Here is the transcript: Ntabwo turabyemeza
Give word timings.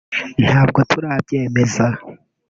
Ntabwo 0.43 0.79
turabyemeza 0.91 1.85